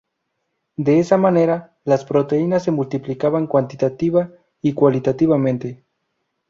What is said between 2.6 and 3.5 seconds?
se multiplicaban